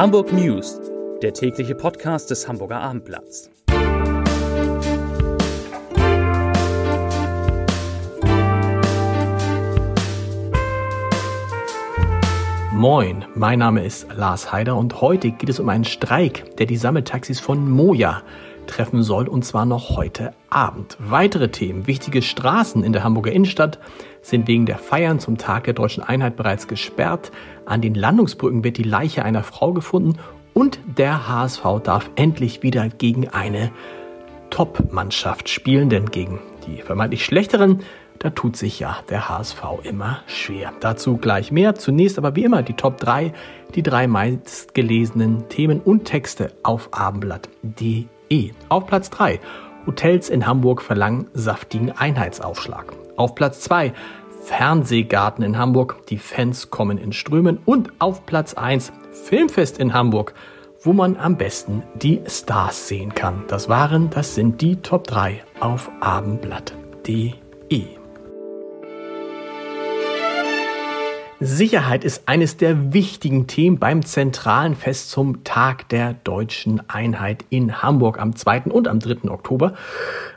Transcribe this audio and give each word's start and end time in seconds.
Hamburg 0.00 0.32
News, 0.32 0.80
der 1.20 1.34
tägliche 1.34 1.74
Podcast 1.74 2.30
des 2.30 2.48
Hamburger 2.48 2.80
Abendblatts. 2.80 3.50
Moin, 12.72 13.26
mein 13.34 13.58
Name 13.58 13.84
ist 13.84 14.06
Lars 14.16 14.50
Heider 14.50 14.78
und 14.78 15.02
heute 15.02 15.32
geht 15.32 15.50
es 15.50 15.60
um 15.60 15.68
einen 15.68 15.84
Streik, 15.84 16.56
der 16.56 16.64
die 16.64 16.78
Sammeltaxis 16.78 17.38
von 17.38 17.70
Moja 17.70 18.22
treffen 18.66 19.02
soll 19.02 19.28
und 19.28 19.44
zwar 19.44 19.66
noch 19.66 19.98
heute 19.98 20.32
Abend. 20.48 20.96
Weitere 20.98 21.50
Themen, 21.50 21.86
wichtige 21.86 22.22
Straßen 22.22 22.82
in 22.84 22.94
der 22.94 23.04
Hamburger 23.04 23.32
Innenstadt 23.32 23.78
sind 24.22 24.48
wegen 24.48 24.66
der 24.66 24.78
Feiern 24.78 25.18
zum 25.18 25.38
Tag 25.38 25.64
der 25.64 25.74
deutschen 25.74 26.02
Einheit 26.02 26.36
bereits 26.36 26.68
gesperrt. 26.68 27.30
An 27.66 27.80
den 27.80 27.94
Landungsbrücken 27.94 28.64
wird 28.64 28.76
die 28.76 28.82
Leiche 28.82 29.24
einer 29.24 29.42
Frau 29.42 29.72
gefunden 29.72 30.18
und 30.54 30.80
der 30.98 31.28
HSV 31.28 31.62
darf 31.82 32.10
endlich 32.16 32.62
wieder 32.62 32.88
gegen 32.88 33.28
eine 33.28 33.70
Top-Mannschaft 34.50 35.48
spielen, 35.48 35.88
denn 35.88 36.06
gegen 36.06 36.40
die 36.66 36.82
vermeintlich 36.82 37.24
schlechteren, 37.24 37.80
da 38.18 38.28
tut 38.30 38.56
sich 38.56 38.80
ja 38.80 38.98
der 39.08 39.30
HSV 39.30 39.62
immer 39.84 40.20
schwer. 40.26 40.72
Dazu 40.80 41.16
gleich 41.16 41.52
mehr. 41.52 41.74
Zunächst 41.74 42.18
aber 42.18 42.36
wie 42.36 42.44
immer 42.44 42.62
die 42.62 42.74
Top 42.74 42.98
3, 42.98 43.32
die 43.74 43.82
drei 43.82 44.06
meistgelesenen 44.06 45.48
Themen 45.48 45.80
und 45.80 46.04
Texte 46.04 46.52
auf 46.62 46.90
abendblatt.de. 46.92 48.50
Auf 48.68 48.86
Platz 48.86 49.08
3 49.08 49.40
Hotels 49.86 50.28
in 50.28 50.46
Hamburg 50.46 50.82
verlangen 50.82 51.28
saftigen 51.32 51.92
Einheitsaufschlag. 51.92 52.92
Auf 53.20 53.34
Platz 53.34 53.60
2 53.60 53.92
Fernsehgarten 54.44 55.44
in 55.44 55.58
Hamburg, 55.58 56.06
die 56.08 56.16
Fans 56.16 56.70
kommen 56.70 56.96
in 56.96 57.12
Strömen. 57.12 57.58
Und 57.66 57.92
auf 57.98 58.24
Platz 58.24 58.54
1 58.54 58.94
Filmfest 59.12 59.76
in 59.76 59.92
Hamburg, 59.92 60.32
wo 60.80 60.94
man 60.94 61.18
am 61.18 61.36
besten 61.36 61.82
die 61.96 62.22
Stars 62.26 62.88
sehen 62.88 63.14
kann. 63.14 63.44
Das 63.46 63.68
waren, 63.68 64.08
das 64.08 64.34
sind 64.34 64.62
die 64.62 64.76
Top 64.76 65.06
3 65.06 65.44
auf 65.60 65.90
abendblatt.de. 66.00 67.99
Sicherheit 71.42 72.04
ist 72.04 72.28
eines 72.28 72.58
der 72.58 72.92
wichtigen 72.92 73.46
Themen 73.46 73.78
beim 73.78 74.04
zentralen 74.04 74.74
Fest 74.74 75.10
zum 75.10 75.42
Tag 75.42 75.88
der 75.88 76.12
deutschen 76.12 76.82
Einheit 76.90 77.46
in 77.48 77.82
Hamburg 77.82 78.20
am 78.20 78.36
2. 78.36 78.64
und 78.64 78.86
am 78.86 79.00
3. 79.00 79.30
Oktober. 79.30 79.72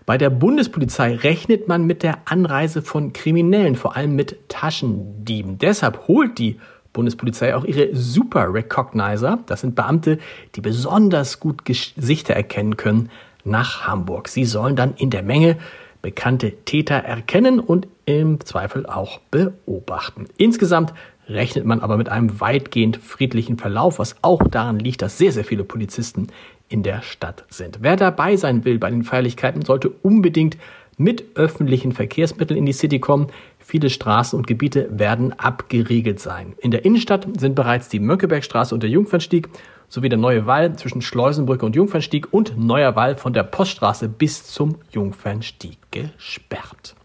Bei 0.06 0.18
der 0.18 0.30
Bundespolizei 0.30 1.14
rechnet 1.16 1.68
man 1.68 1.86
mit 1.86 2.04
der 2.04 2.20
Anreise 2.24 2.81
von 2.81 3.12
Kriminellen, 3.12 3.76
vor 3.76 3.98
allem 3.98 4.16
mit 4.16 4.48
Taschendieben. 4.48 5.58
Deshalb 5.58 6.08
holt 6.08 6.40
die 6.40 6.58
Bundespolizei 6.94 7.54
auch 7.54 7.66
ihre 7.66 7.94
Super 7.94 8.54
Recognizer, 8.54 9.40
das 9.46 9.59
sind 9.59 9.76
Beamte, 9.76 10.20
die 10.56 10.62
besonders 10.62 11.42
gut 11.42 11.66
Gesichter 11.66 12.34
erkennen 12.34 12.78
können, 12.78 13.09
nach 13.44 13.86
Hamburg. 13.86 14.30
Sie 14.30 14.46
sollen 14.46 14.78
dann 14.78 14.94
in 14.96 15.09
der 15.09 15.24
Menge 15.24 15.58
bekannte 16.04 16.52
Täter 16.66 16.96
erkennen 16.96 17.59
und 17.59 17.88
im 18.06 18.42
Zweifel 18.42 18.86
auch 18.86 19.20
beobachten. 19.32 20.26
Insgesamt 20.38 20.94
rechnet 21.28 21.66
man 21.66 21.80
aber 21.80 21.98
mit 21.98 22.09
einem 22.09 22.42
weitgehend 22.42 22.98
friedlichen 22.98 23.58
Verlauf, 23.58 23.98
was 23.98 24.18
auch 24.22 24.46
daran 24.48 24.78
liegt, 24.78 25.02
dass 25.02 25.18
sehr, 25.18 25.31
sehr 25.31 25.46
viele 25.46 25.64
Polizisten 25.64 26.28
in 26.68 26.84
der 26.84 27.02
Stadt 27.02 27.46
sind. 27.50 27.80
Wer 27.81 27.96
dabei 27.96 28.36
sein 28.36 28.66
will 28.66 28.80
bei 28.80 28.90
den 28.90 29.04
Feierlichkeiten, 29.04 29.64
sollte 29.64 29.90
unbedingt 29.90 30.58
mit 30.98 31.24
öffentlichen 31.36 31.94
Verkehrsmitteln 31.94 32.58
in 32.58 32.66
die 32.66 32.74
City 32.74 33.00
kommen. 33.00 33.28
Viele 33.58 33.90
Straßen 33.90 34.38
und 34.38 34.46
Gebiete 34.46 34.90
werden 34.92 35.31
abgeriegelt 35.34 36.20
sein. 36.20 36.54
In 36.59 36.72
der 36.72 36.84
Innenstadt 36.84 37.28
sind 37.40 37.56
bereits 37.56 37.88
die 37.88 38.00
Mönckebergstraße 38.00 38.76
und 38.76 38.84
der 38.84 38.90
Jungfernstieg 38.90 39.48
sowie 39.94 40.09
der 40.09 40.17
neue 40.17 40.47
Wall 40.47 40.75
zwischen 40.75 41.03
Schleusenbrücke 41.03 41.63
und 41.63 41.75
Jungfernstieg 41.75 42.34
und 42.34 42.57
neuer 42.57 42.95
Wall 42.95 43.16
von 43.16 43.31
der 43.31 43.44
Poststraße 43.44 44.09
bis 44.09 44.44
zum 44.44 44.78
Jungfernstieg 44.90 45.78
gesperrt. 45.91 46.95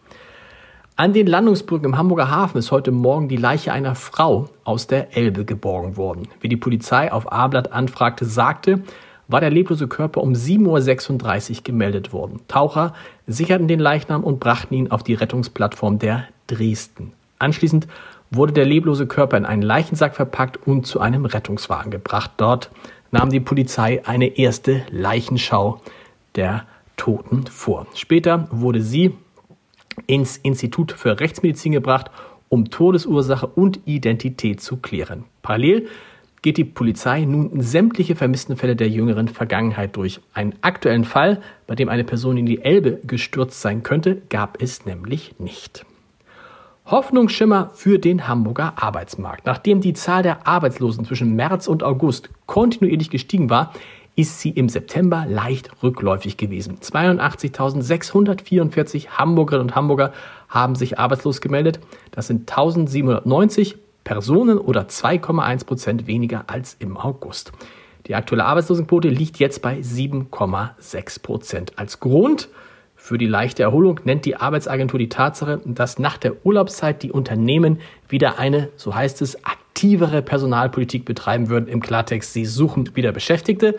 An 0.97 1.13
den 1.13 1.27
Landungsbrücken 1.27 1.85
im 1.85 1.99
Hamburger 1.99 2.31
Hafen 2.31 2.57
ist 2.57 2.73
heute 2.73 2.91
Morgen 2.91 3.29
die 3.29 3.37
Leiche 3.37 3.75
einer 3.75 3.95
Frau 3.95 4.49
aus 4.65 4.87
der 4.87 5.15
Elbe 5.15 5.45
geborgen 5.45 5.99
worden. 5.99 6.29
Wie 6.41 6.49
die 6.49 6.57
Polizei 6.57 7.13
auf 7.13 7.31
A-Blatt 7.31 7.73
anfragte, 7.73 8.25
sagte, 8.25 8.81
war 9.29 9.43
der 9.43 9.51
leblose 9.51 9.87
Körper 9.87 10.23
um 10.23 10.33
7.36 10.33 11.59
Uhr 11.59 11.65
gemeldet 11.65 12.15
worden. 12.15 12.41
Taucher 12.49 12.95
sicherten 13.27 13.69
den 13.69 13.81
Leichnam 13.81 14.25
und 14.25 14.41
brachten 14.41 14.73
ihn 14.73 14.91
auf 14.91 15.03
die 15.03 15.13
Rettungsplattform 15.13 15.99
der 15.99 16.25
Dresden. 16.47 17.13
Anschließend 17.39 17.87
wurde 18.31 18.53
der 18.53 18.67
leblose 18.67 19.07
Körper 19.07 19.37
in 19.37 19.45
einen 19.45 19.63
Leichensack 19.63 20.15
verpackt 20.15 20.67
und 20.67 20.87
zu 20.87 21.01
einem 21.01 21.25
Rettungswagen 21.25 21.91
gebracht. 21.91 22.33
Dort 22.37 22.71
nahm 23.11 23.31
die 23.31 23.41
Polizei 23.41 24.03
eine 24.05 24.39
erste 24.39 24.83
Leichenschau 24.91 25.81
der 26.35 26.65
Toten 26.97 27.47
vor. 27.47 27.87
Später 27.95 28.49
wurde 28.51 28.83
sie 28.83 29.15
ins 30.07 30.37
Institut 30.37 30.93
für 30.93 31.19
Rechtsmedizin 31.21 31.73
gebracht, 31.73 32.11
um 32.49 32.71
Todesursache 32.71 33.47
und 33.47 33.81
Identität 33.87 34.61
zu 34.61 34.77
klären. 34.77 35.25
Parallel 35.43 35.89
geht 36.43 36.57
die 36.57 36.65
Polizei 36.65 37.25
nun 37.25 37.61
sämtliche 37.61 38.15
vermissten 38.15 38.57
Fälle 38.57 38.77
der 38.77 38.89
jüngeren 38.89 39.29
Vergangenheit 39.29 39.97
durch. 39.97 40.21
Einen 40.33 40.55
aktuellen 40.61 41.05
Fall, 41.05 41.43
bei 41.67 41.75
dem 41.75 41.89
eine 41.89 42.05
Person 42.05 42.37
in 42.37 42.47
die 42.47 42.63
Elbe 42.63 43.01
gestürzt 43.05 43.61
sein 43.61 43.83
könnte, 43.83 44.23
gab 44.29 44.63
es 44.63 44.87
nämlich 44.87 45.35
nicht. 45.39 45.85
Hoffnungsschimmer 46.91 47.71
für 47.75 47.99
den 47.99 48.29
Hamburger 48.29 48.73
Arbeitsmarkt. 48.77 49.45
Nachdem 49.45 49.83
die 49.83 49.93
Zahl 49.93 50.23
der 50.23 50.47
Arbeitslosen 50.47 51.05
zwischen 51.05 51.37
März 51.37 51.69
und 51.69 51.83
August 51.83 52.31
kontinuierlich 52.47 53.11
gestiegen 53.11 53.51
war, 53.51 53.75
ist 54.17 54.41
sie 54.41 54.49
im 54.51 54.71
September 54.71 55.27
leicht 55.29 55.71
rückläufig 55.83 56.39
gewesen. 56.39 56.79
82.644 56.81 59.09
Hamburgerinnen 59.11 59.69
und 59.69 59.77
Hamburger 59.77 60.15
haben 60.49 60.77
sich 60.77 60.99
arbeitslos 60.99 61.43
gemeldet. 61.43 61.79
Das 62.11 62.27
sind 62.27 62.51
1790 62.51 63.77
Personen 64.03 64.57
oder 64.57 64.85
2,1 64.85 65.67
Prozent 65.67 66.07
weniger 66.07 66.45
als 66.47 66.75
im 66.79 66.97
August. 66.97 67.53
Die 68.07 68.15
aktuelle 68.15 68.47
Arbeitslosenquote 68.47 69.11
liegt 69.11 69.39
jetzt 69.39 69.61
bei 69.61 69.81
7,6 69.81 71.23
Prozent. 71.23 71.79
Als 71.79 72.01
Grund 72.01 72.49
für 73.09 73.17
die 73.17 73.27
leichte 73.27 73.63
Erholung 73.63 74.01
nennt 74.05 74.27
die 74.27 74.37
Arbeitsagentur 74.37 74.99
die 74.99 75.09
Tatsache, 75.09 75.63
dass 75.65 75.99
nach 75.99 76.19
der 76.19 76.45
Urlaubszeit 76.45 77.03
die 77.03 77.11
Unternehmen 77.11 77.81
wieder 78.07 78.39
eine, 78.39 78.69
so 78.77 78.95
heißt 78.95 79.23
es, 79.23 79.47
aktivere 79.47 80.21
Personalpolitik 80.21 81.07
betreiben 81.07 81.49
würden. 81.49 81.69
Im 81.69 81.81
Klartext, 81.81 82.35
sie 82.35 82.45
suchen 82.45 82.95
wieder 82.97 83.13
Beschäftigte. 83.13 83.79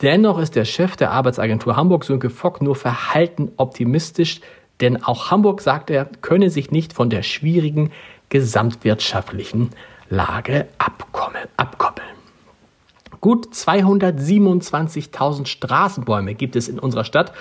Dennoch 0.00 0.38
ist 0.38 0.54
der 0.54 0.64
Chef 0.64 0.94
der 0.94 1.10
Arbeitsagentur 1.10 1.74
Hamburg, 1.74 2.04
Sönke 2.04 2.30
Fock, 2.30 2.62
nur 2.62 2.76
verhalten 2.76 3.50
optimistisch, 3.56 4.40
denn 4.80 5.02
auch 5.02 5.32
Hamburg, 5.32 5.60
sagt 5.60 5.90
er, 5.90 6.04
könne 6.20 6.48
sich 6.48 6.70
nicht 6.70 6.92
von 6.92 7.10
der 7.10 7.24
schwierigen 7.24 7.90
gesamtwirtschaftlichen 8.28 9.70
Lage 10.08 10.68
abkoppeln. 10.78 11.48
Gut 13.20 13.48
227.000 13.48 15.46
Straßenbäume 15.46 16.34
gibt 16.34 16.54
es 16.54 16.68
in 16.68 16.78
unserer 16.78 17.02
Stadt 17.02 17.32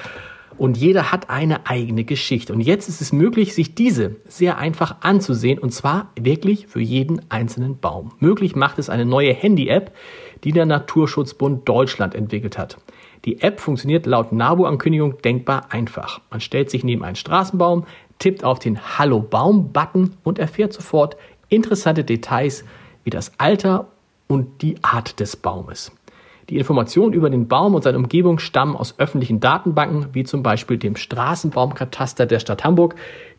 und 0.58 0.78
jeder 0.78 1.12
hat 1.12 1.30
eine 1.30 1.68
eigene 1.68 2.04
Geschichte. 2.04 2.54
Und 2.54 2.62
jetzt 2.62 2.88
ist 2.88 3.02
es 3.02 3.12
möglich, 3.12 3.54
sich 3.54 3.76
diese 3.76 4.16
sehr 4.26 4.58
einfach 4.58 4.98
anzusehen 5.02 5.60
und 5.60 5.72
zwar 5.72 6.12
wirklich 6.20 6.68
für 6.68 6.82
jeden 6.82 7.22
einzelnen 7.30 7.80
Baum. 7.80 8.14
Möglich 8.20 8.56
macht 8.56 8.80
es 8.80 8.90
eine 8.90 9.06
neue 9.06 9.34
Handy-App, 9.34 9.94
die 10.44 10.52
der 10.52 10.66
Naturschutzbund 10.66 11.68
Deutschland 11.68 12.16
entwickelt 12.16 12.58
hat. 12.58 12.78
Die 13.26 13.42
App 13.42 13.60
funktioniert 13.60 14.06
laut 14.06 14.32
NABU-Ankündigung 14.32 15.22
denkbar 15.22 15.68
einfach. 15.72 16.22
Man 16.30 16.42
stellt 16.42 16.70
sich 16.70 16.84
neben 16.84 17.04
einen 17.04 17.16
Straßenbaum, 17.16 17.86
tippt 18.20 18.44
auf 18.44 18.60
den 18.60 18.98
Hallo 18.98 19.20
Baum-Button 19.20 20.16
und 20.24 20.40
erfährt 20.40 20.74
sofort 20.74 21.18
interessante 21.50 22.04
Details 22.04 22.64
wie 23.04 23.10
das 23.10 23.32
Alter 23.40 23.88
und 24.28 24.62
die 24.62 24.76
Art 24.84 25.20
des 25.20 25.36
Baumes. 25.36 25.92
Die 26.50 26.58
Informationen 26.58 27.14
über 27.14 27.30
den 27.30 27.48
Baum 27.48 27.74
und 27.74 27.84
seine 27.84 27.98
Umgebung 27.98 28.38
stammen 28.38 28.76
aus 28.76 28.96
öffentlichen 29.00 29.40
Datenbanken, 29.40 30.10
wie 30.14 30.24
zum 30.24 30.44
Beispiel 30.44 30.78
dem 30.78 30.96
Straßenbaumkataster 30.96 32.28
der 32.28 32.40
Stadt 32.40 32.64
Hamburg, 32.64 32.96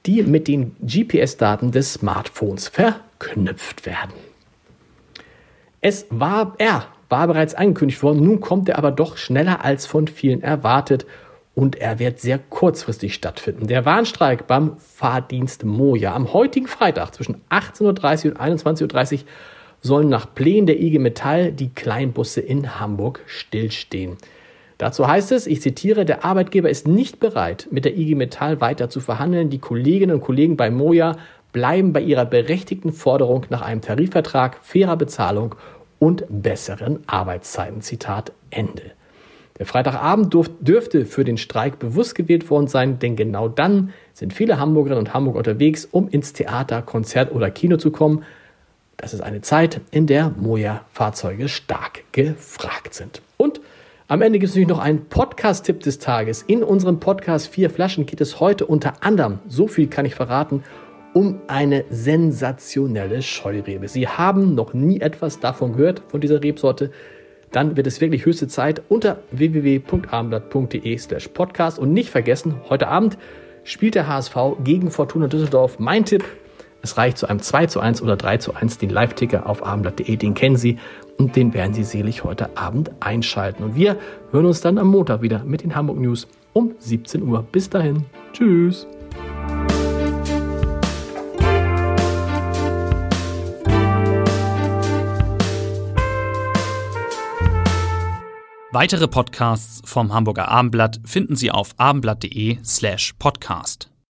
die 0.07 0.23
mit 0.23 0.49
den 0.49 0.75
GPS-Daten 0.81 1.71
des 1.71 1.95
Smartphones 1.95 2.69
verknüpft 2.69 3.87
werden. 3.87 4.13
Es 5.81 6.07
war, 6.11 6.55
er 6.59 6.87
war 7.09 7.29
bereits 7.29 7.55
angekündigt 7.55 8.03
worden, 8.03 8.25
nun 8.25 8.41
kommt 8.41 8.69
er 8.69 8.79
aber 8.79 8.91
doch 8.91 9.17
schneller 9.17 9.65
als 9.65 9.87
von 9.87 10.09
vielen 10.09 10.43
erwartet 10.43 11.07
und 11.55 11.77
er 11.77 12.01
wird 12.01 12.21
sehr 12.21 12.39
kurzfristig 12.39 13.15
stattfinden. 13.15 13.69
Der 13.69 13.85
Warnstreik 13.85 14.49
beim 14.49 14.77
Fahrdienst 14.79 15.65
Moja 15.65 16.15
am 16.15 16.33
heutigen 16.33 16.67
Freitag 16.67 17.15
zwischen 17.15 17.37
18.30 17.51 18.31
und 18.31 18.41
21.30 18.41 18.83
Uhr 19.15 19.27
sollen 19.87 20.11
nach 20.11 20.35
Plänen 20.35 20.67
der 20.67 20.81
IG 20.81 20.99
Metall 20.99 21.53
die 21.53 21.71
Kleinbusse 21.71 22.43
in 22.43 22.79
Hamburg 22.79 23.23
stillstehen. 23.27 24.19
Dazu 24.79 25.09
heißt 25.09 25.33
es, 25.33 25.47
ich 25.47 25.63
zitiere, 25.63 26.05
der 26.05 26.25
Arbeitgeber 26.25 26.69
ist 26.69 26.87
nicht 26.87 27.19
bereit, 27.19 27.69
mit 27.71 27.87
der 27.87 27.97
IG 27.97 28.15
Metall 28.15 28.61
weiter 28.61 28.91
zu 28.91 29.01
verhandeln. 29.01 29.49
Die 29.49 29.59
Kolleginnen 29.59 30.17
und 30.17 30.23
Kollegen 30.23 30.59
bei 30.59 30.71
Moja 30.71 31.17
bleiben 31.53 31.95
bei 31.95 32.03
ihrer 32.03 32.27
berechtigten 32.27 32.93
Forderung 32.93 33.47
nach 33.49 33.63
einem 33.63 33.81
Tarifvertrag, 33.81 34.59
fairer 34.61 34.97
Bezahlung 34.97 35.55
und 35.99 36.25
besseren 36.29 36.99
Arbeitszeiten. 37.07 37.81
Zitat 37.81 38.33
Ende. 38.51 38.93
Der 39.59 39.65
Freitagabend 39.65 40.37
dürfte 40.61 41.07
für 41.07 41.25
den 41.25 41.39
Streik 41.39 41.79
bewusst 41.79 42.15
gewählt 42.15 42.51
worden 42.51 42.67
sein, 42.67 42.99
denn 42.99 43.17
genau 43.17 43.49
dann 43.49 43.95
sind 44.13 44.35
viele 44.35 44.59
Hamburgerinnen 44.59 45.07
und 45.07 45.15
Hamburger 45.15 45.39
unterwegs, 45.39 45.89
um 45.91 46.09
ins 46.09 46.35
Theater, 46.35 46.83
Konzert 46.83 47.33
oder 47.35 47.51
Kino 47.51 47.79
zu 47.79 47.91
kommen. 47.91 48.25
Das 48.97 49.13
ist 49.13 49.21
eine 49.21 49.41
Zeit, 49.43 49.81
in 49.91 50.07
der 50.07 50.31
Moja-Fahrzeuge 50.31 51.49
stark 51.49 52.05
gefragt 52.13 52.95
sind. 52.95 53.21
Und 53.37 53.61
am 54.09 54.23
Ende 54.23 54.39
gibt 54.39 54.49
es 54.49 54.55
natürlich 54.55 54.69
noch 54.69 54.79
einen 54.79 55.07
Podcast-Tipp 55.07 55.81
des 55.81 55.99
Tages. 55.99 56.43
In 56.43 56.63
unserem 56.63 57.01
Podcast 57.01 57.49
Vier 57.49 57.71
Flaschen 57.71 58.07
geht 58.07 58.21
es 58.21 58.41
heute 58.41 58.67
unter 58.67 59.03
anderem, 59.03 59.41
so 59.49 59.69
viel 59.69 59.89
kann 59.89 60.07
ich 60.07 60.15
verraten, 60.15 60.65
um 61.13 61.41
eine 61.47 61.85
sensationelle 61.91 63.23
Scheurebe. 63.23 63.89
Sie 63.89 64.07
haben 64.07 64.55
noch 64.55 64.75
nie 64.75 65.01
etwas 65.01 65.41
davon 65.41 65.77
gehört, 65.77 66.03
von 66.09 66.21
dieser 66.21 66.43
Rebsorte 66.43 66.91
dann 67.53 67.77
wird 67.77 67.87
es 67.87 68.01
wirklich 68.01 68.27
höchste 68.27 68.49
Zeit 68.49 68.83
unter 68.89 69.21
www.abendblatt.de 69.31 70.99
slash 70.99 71.29
podcast. 71.29 71.79
Und 71.79 71.93
nicht 71.93 72.11
vergessen, 72.11 72.57
heute 72.69 72.89
Abend 72.89 73.17
spielt 73.65 73.95
der 73.95 74.09
HSV 74.09 74.37
gegen 74.63 74.91
Fortuna 74.91 75.27
Düsseldorf. 75.27 75.79
Mein 75.79 76.05
Tipp, 76.05 76.25
es 76.87 76.97
reicht 76.97 77.19
zu 77.19 77.29
einem 77.29 77.41
2 77.41 77.67
zu 77.67 77.81
1 77.81 78.01
oder 78.01 78.17
3 78.17 78.39
zu 78.39 78.55
1. 78.55 78.79
Den 78.79 78.91
Live-Ticker 78.91 79.47
auf 79.47 79.65
abendblatt.de, 79.67 80.17
den 80.17 80.35
kennen 80.35 80.57
Sie 80.57 80.79
und 81.19 81.35
den 81.35 81.53
werden 81.53 81.75
Sie 81.75 81.83
selig 81.83 82.23
heute 82.23 82.57
Abend 82.57 82.91
einschalten. 83.01 83.65
Und 83.65 83.75
wir 83.75 83.97
hören 84.31 84.47
uns 84.47 84.61
dann 84.61 84.79
am 84.79 84.89
Montag 84.89 85.21
wieder 85.21 85.43
mit 85.45 85.63
den 85.63 85.75
Hamburg 85.75 85.99
News 85.99 86.29
um 86.53 86.75
17 86.79 87.23
Uhr. 87.23 87.45
Bis 87.51 87.69
dahin. 87.69 88.05
Tschüss. 88.33 88.87
Weitere 98.71 99.09
Podcasts 99.09 99.81
vom 99.87 100.13
Hamburger 100.13 100.49
Abendblatt 100.49 101.01
finden 101.05 101.35
Sie 101.35 101.51
auf 101.51 101.71
abendblatt.de 101.79 102.59
slash 102.63 103.15
podcast. 103.19 103.91